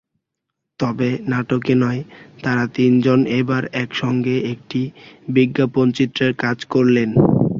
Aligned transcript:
তবে 0.79 1.09
নাটকে 1.31 1.73
নয়, 1.83 2.01
তাঁরা 2.43 2.65
তিনজন 2.77 3.19
এবার 3.39 3.63
একসঙ্গে 3.83 4.35
একটি 4.53 4.81
বিজ্ঞাপনচিত্রের 5.35 6.31
কাজ 6.43 6.57
করলেন। 6.73 7.09